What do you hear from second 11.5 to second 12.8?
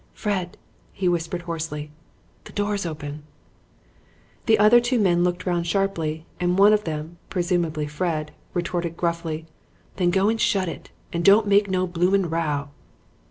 no bloomin' row.'